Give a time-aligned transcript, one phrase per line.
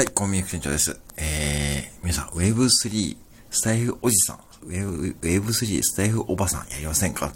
[0.00, 0.98] はい、コンビニ店長です。
[1.18, 3.18] えー、皆さん、Web3、
[3.50, 7.34] スタイフおじさん、Web- Web3、スタイフおばさんやりませんか？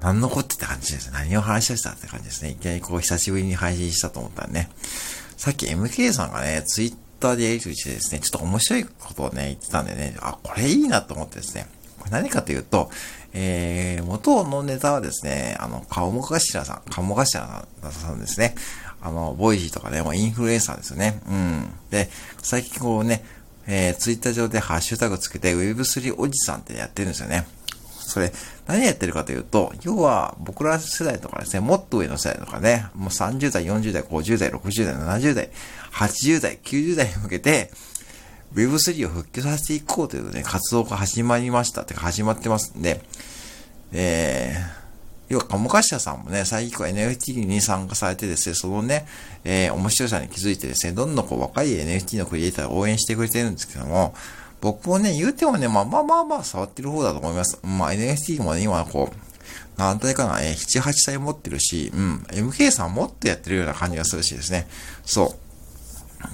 [0.00, 1.12] 何のこってって感じです。
[1.12, 2.50] 何を話し出したって感じですね。
[2.50, 4.68] いきなりこう、久しぶりに配信したと思ったらね。
[5.36, 11.68] さっき MK さんがね、ツイッターでやりとりしてですね、ちょっと面白いことをね、言ってたんでね、あ、これいいなと思ってですね。
[11.98, 12.90] これ何かというと、
[13.32, 17.26] えー、元のネタはですね、あの、顔も頭さん、顔も頭
[17.90, 18.54] さんですね。
[19.00, 21.20] あの、ボイジーとかね、もうインフルエンサーですよね。
[21.28, 21.70] うん。
[21.90, 22.08] で、
[22.42, 23.24] 最近こうね、
[23.66, 27.46] えー、ツイッター上でハッシュタグつけて Web3 おじさんってやってるんですよね。
[27.98, 28.32] それ、
[28.66, 35.50] 何やってるかというと、要は僕ら世代とかですね、もっと上の世代とかね、もう30代、40代、50代、60代、70代、
[35.92, 37.70] 80代、90代に向けて、
[38.54, 43.00] Web3 を復旧させていこうというね、活動が始まりましたってか始まってますんで、
[43.92, 44.84] えー、
[45.28, 49.06] 要は、鴨頭さんもね、最近こう NFT に参加されてですね、そのね、
[49.44, 54.14] えー、面白さに気づいてですね、どんどんこう若い NFT のクリエイターを応援してくれてるんですけども、
[54.60, 57.58] 僕もね、言うてもね、まあまあまあまあ触ってる方だと思います。
[57.62, 64.68] まあ NFT もね、今こう、なん体かな、えー、7、8歳持ってるし、うん、MK さんもっとやってるような感じがするしですね。
[65.04, 65.43] そう。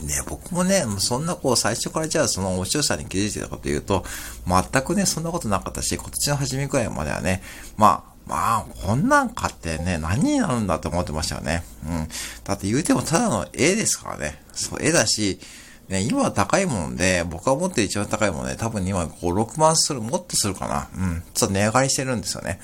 [0.03, 4.05] で、僕もね、そんなこう、最初からじゃあその面白さに気づいてたかというと、
[4.47, 7.43] 全くね、そんなことなかったし、今年の初めくらいまではね、
[7.77, 11.65] まあ、まあ、こんなん買ってね、何になるんだって思ってましたよね。
[11.85, 12.09] うん。
[12.45, 14.41] だって言うてもただの絵ですからね。
[14.53, 15.41] そう、絵だし、
[15.89, 20.89] ね、今は高いもんで、僕が持ってる一番高いもんね、多分今5、6万する、もっとするかな。
[20.97, 21.23] うん。
[21.35, 22.61] ちょっと値上がりしてるんですよね。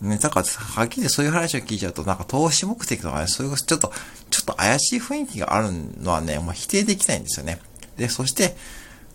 [0.00, 3.92] ね、だから、はっきりそういう話を聞いちゃうと、なんか投資目的とかね、そういう、ちょっと、
[4.30, 5.68] ちょっと怪しい雰囲気がある
[6.02, 7.60] のはね、もう否定できないんですよね。
[7.96, 8.56] で、そして、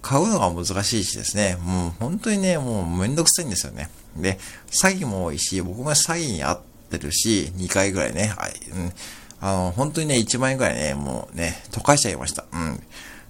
[0.01, 3.89] 買うのが難しいしですね、もう本当にね、もうめんどくさいんですよね。
[4.17, 4.39] で、
[4.71, 8.93] 詐欺も多いし、僕が詐欺に遭ってるし、2回ぐらいね、はい、うん。
[9.39, 12.45] あの、本当にね、1万円ぐらいね、もうね、溶かしちゃいました。
[12.51, 12.83] うん。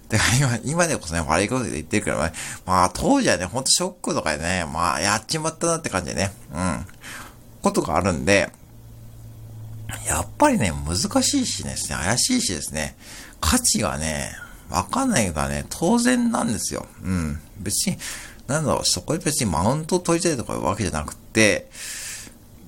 [0.08, 2.32] で、今、今でこそね、悪いことで言ってるけどね、
[2.66, 6.86] まあ、当時はね、ほんとショックとかでね、まあ、やっちまったなって感じでね、うん。
[7.62, 8.50] ことがあるんで、
[10.06, 12.96] やっぱりね、難しいしですね、怪しいしですね、
[13.40, 14.32] 価値がね、
[14.70, 16.86] わかんないがね、当然なんですよ。
[17.04, 17.40] うん。
[17.58, 17.98] 別に、
[18.46, 21.68] なんだろう、そこで別にマウントを取りたいとかいうわけじゃなくて、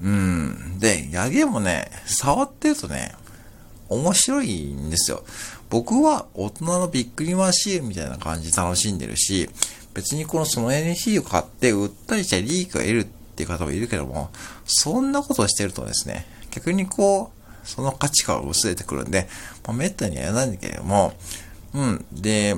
[0.02, 0.78] うん。
[0.78, 3.14] で、ヤゲもね、触ってるとね、
[3.88, 5.24] 面白いんですよ。
[5.70, 9.48] 僕は大人のビックリマシーンみたいな感じで楽しんでるし、
[9.94, 14.30] 別にこのその NFT を買って売ったりして利益を得るってっていう方もいるけども、
[14.64, 19.28] そんなことをしてるとですね、逆にこう、その価値観が薄れてくるんで、
[19.66, 21.14] まあ、めったにやらないんだけれども、
[21.74, 22.04] うん。
[22.12, 22.54] で、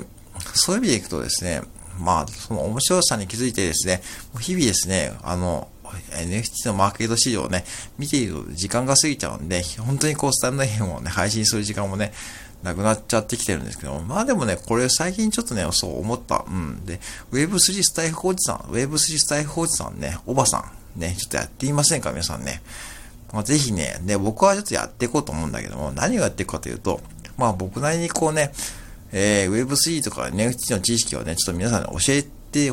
[0.54, 1.62] そういう意味でいくとですね、
[1.98, 4.02] まあ、その面白さに気づいてですね、
[4.38, 5.68] 日々ですね、あの、
[6.10, 7.64] NFT のマーケット市場をね、
[7.98, 12.12] 見ていると時間が過ぎちゃうんで、本当にこう、スタンド FM をね、配信する時間もね、
[12.62, 16.44] なくなっちゃってきてるんですけども、まあでもね、これ最近ちょっとね、そう思った。
[16.48, 16.84] うん。
[16.84, 17.00] で、
[17.32, 22.62] Web3 スタイフおじさん、Web3 スタイフおじさんね、おばさん、ね、ちょっとやってみませんか、皆さんね。
[23.32, 27.00] まあ、ぜひね、で、僕はちょっとやっていこうと思うんだけども、何をやっていくかというと、
[27.36, 28.52] まあ僕なりにこうね、
[29.12, 32.72] えー、Web3 とか NFT の知識をね、ちょっと皆さんに教えて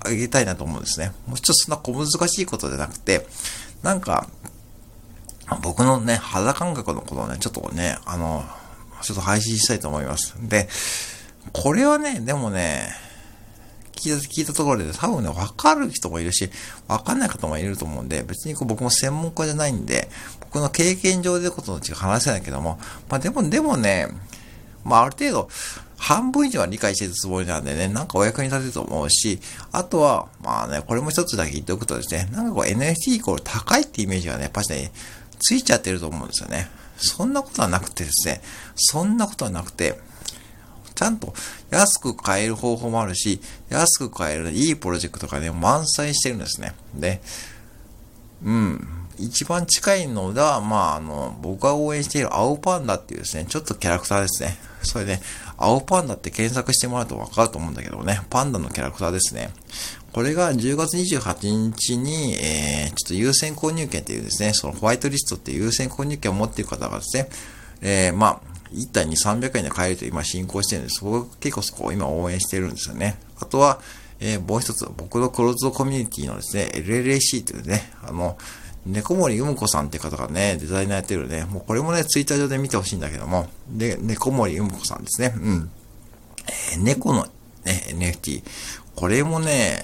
[0.00, 1.12] あげたいなと思うんですね。
[1.26, 3.26] もうちょっとそんな小難しいことじゃなくて、
[3.82, 4.28] なんか、
[5.62, 8.44] 僕のね、肌感覚のことをね、ちょっとね、あの、
[9.02, 10.34] ちょっと配信したいと思います。
[10.40, 10.68] で、
[11.52, 12.88] これはね、でもね、
[13.92, 16.50] 聞いた、聞いたところで多分ね、わかる人もいるし、
[16.86, 20.08] わかんない方もいると思うんで、別にこう僕も専門家じゃないんで、
[20.40, 22.78] 僕の経験上でことの違う話せないけども、
[23.08, 24.08] まあでも、でもね、
[24.84, 25.48] まあ、ある程度、
[25.98, 29.40] 半分以上は理解してるつもりなんでね、なんかお役に立てると思うし、
[29.72, 34.92] あとは、まあね、これも一つだけ言っておくとですね、なんかこう NFT イコール高いってイメージがね、やっぱしね、
[35.38, 36.68] ついちゃってると思うんですよね。
[36.96, 38.42] そんなことはなくてですね、
[38.74, 39.98] そんなことはなくて、
[40.94, 41.32] ちゃんと
[41.70, 43.40] 安く買える方法もあるし、
[43.70, 46.74] 安く買えるいいプロジェクトがね、満載してるんですね。
[46.94, 47.20] で、
[48.44, 48.88] うん。
[49.18, 54.56] 一番近いのが、まあ、あの、僕が応援している青パンダっていうですね、ちょっとキャラクターですね。
[54.82, 55.20] それで、
[55.56, 59.50] 青パンダって検索してもらうとわかると思うんだけどね、パンダのキャラクターですね。
[60.12, 67.28] これが10月28日に、えー、ちょっと優先購入権っていうですね、そのホワイトリストっていう優先購入権を持っている方がですね、
[67.82, 68.40] えー、まあ、
[68.72, 71.00] 1体に300円で買えると今進行してるんです。
[71.00, 73.18] そこ結構そこを今応援してるんですよね。
[73.40, 73.80] あとは、
[74.20, 78.36] えー、もう一つ、僕のクローズドコミュニティのですね、LLAC というね、あの、
[78.86, 85.34] 猫森うむこさんって方がね、デザイナーやってるね、もうこれもね、ツイッター上で見てほしいんだけども、で、猫森うむこさんですね。
[85.36, 85.70] うん。
[86.74, 87.26] えー、猫の、
[87.64, 88.42] ね、NFT。
[88.94, 89.82] これもね、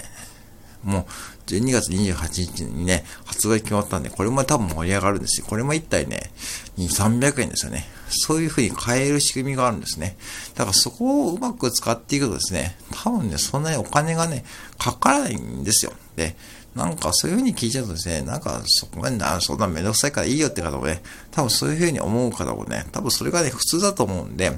[0.84, 1.04] もう、
[1.46, 5.46] 12月28日にね、発売決まったんで、これも多分盛り上がるんですよ。
[5.48, 6.30] これも1体ね、
[6.78, 7.86] 2、300円ですよね。
[8.08, 10.16] そういう風に変える仕組みがあるんですね。
[10.54, 14.44] だからそこをうまく使っていくとですね、多分ね、そんなにお金がね、
[14.78, 15.92] かからないんですよ。
[16.16, 16.36] で、
[16.74, 24.52] なんかそういう風に聞いちゃうとですね、なんかそこまでな、そんなめんどくさいからいいよって方もね、多分そういう風に思う方もね、多分それがね、普通だと思うんで、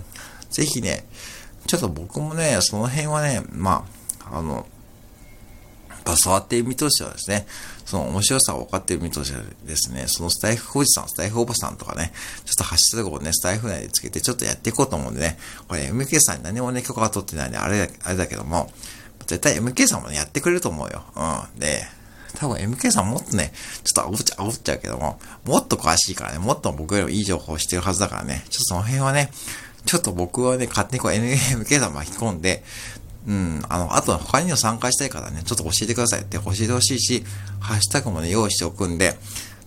[0.50, 1.06] ぜひね、
[1.66, 3.84] ちょっと僕もね、その辺はね、ま
[4.30, 4.66] あ、あの、
[6.16, 7.46] 触っている身としてはですね、
[7.84, 12.12] その面白さを分かっている身としてはですね、そのスタイフおじさん、スタイフおばさんとかね、
[12.44, 18.70] ちょっとハッシュタグをね、スタイフ内でつけてちょっとやっていこうと思うんでね、これ MK さんに何もね、許可が取ってないんで、あれだ、あれだけども、
[19.26, 21.04] 絶対 MK さんもね、やってくれると思うよ。
[21.16, 21.60] うん。
[21.60, 21.82] で、
[22.36, 23.52] 多分 MK さんもっとね、
[23.82, 29.30] ちょっと煽っちゃ、煽っちゃうけども、もっと詳しいからね、もっと僕よりもいい情報をしてるはずだからね、ちょっとその辺はね、
[29.86, 32.62] ちょっと僕はね、勝手にこう NMK さん巻き込んで、
[33.26, 37.24] うん、あの、あと他にも参加したい方ね、ちょっと教えてくださいって教えてほしいし、
[37.60, 39.18] ハッシュタグもね、用意しておくんで、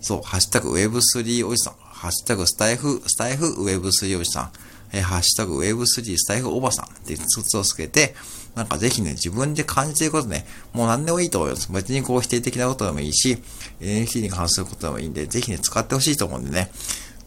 [0.01, 4.51] そう、ハッシュタグ Web3 おじさん、ハッシュタグスタイフ、スタイフ Web3 おじさん、
[4.93, 8.15] えー、ハッシュタグ Web3 スタイフおばさんっていうツをつけて、
[8.55, 11.71] なんかぜひね、自分で感じてることね、もう何でもいいと思います。
[11.71, 13.37] 別にこう否定的なことでもいいし、
[13.81, 16.71] NFT に関することでもいいんで、ぜひね、使ってほしいと思うんでね、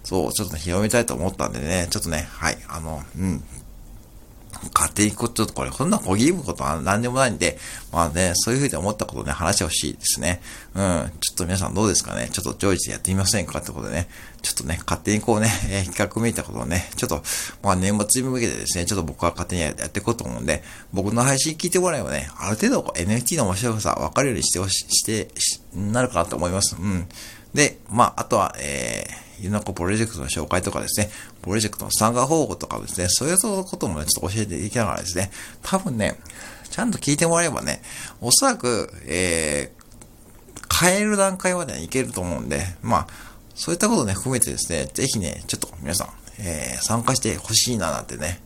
[0.05, 3.43] そう、ちょっと、ね、広めたいと思ったんでね、ちょっとね、はい、あの、うん、
[4.83, 7.57] 勝手にこ、ちょっとこれ、こんなこぎむことは何でもないんで、
[7.93, 10.41] まあね、そういうふうに思ったことをね、話してほしいですね。
[10.75, 11.13] うん。
[11.21, 14.09] ちょっと皆さんどうですかねちょっと上位でやってみませんかってことでね、
[14.43, 17.23] ちょっとね、勝手にこうね、えー、企画めいたことをね、ちょっと、
[17.63, 25.29] まあ年末に向けてですね、ちょっと僕は勝手にやっていこうと思うんで、僕の配信聞いてもらえばね、ある程度 NFT の面白さ分かるようにしてほし、して、
[25.77, 26.77] なるかなと思います。
[26.77, 27.07] うん。
[27.55, 31.11] で、まあ、あとは、えー、ゆなこプロジェクトの紹介とかですね、
[31.43, 35.31] プロジェクトの参加方法とかですね、そういうこともね、ちょっと教えていきながらですね、
[35.63, 36.19] 多分ね、
[36.71, 37.83] ちゃんと聞いてもらえばね、
[38.21, 43.07] おそらく、えー、変える段階まではいけると思うんで、まあ、
[43.55, 46.09] そういったことね、含めてですね、ぜひね、ちょっと皆さん、
[46.39, 48.41] えー、参加してほしいななんてね、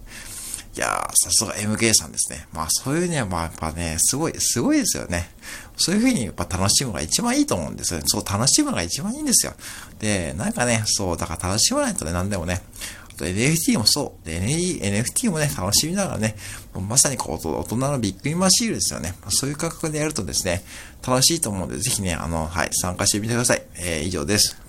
[0.77, 2.47] いやー、さすが MK さんですね。
[2.53, 5.31] まあそういうね、まあやっぱね、すごい、すごいですよね。
[5.79, 8.05] そういうふうにやっぱ楽しむのが一番いいと思うんですよね。
[8.07, 9.55] そう、楽しむのが一番いいんですよ。
[9.99, 12.61] で、なんかね、そう、だから楽しまないとね、何でもね、
[13.11, 14.29] あと NFT もそう。
[14.29, 16.37] NFT もね、楽しみながらね、
[16.75, 19.15] まさにこう、大人のビッグイマシールですよね。
[19.31, 20.63] そういう価格でやるとですね、
[21.07, 23.63] 楽しいと思うんで、ぜひね、あの、はい、参加してみてください。
[23.77, 24.66] えー、以上です。